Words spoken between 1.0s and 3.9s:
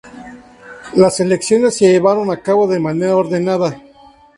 elecciones se llevaron a cabo de manera ordenada.